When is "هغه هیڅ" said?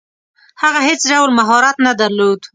0.61-1.01